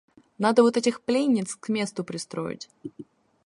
Надо 0.39 0.63
вот 0.63 0.77
этих 0.77 0.99
пленниц 1.03 1.55
к 1.55 1.69
месту 1.69 2.03
пристроить. 2.03 2.67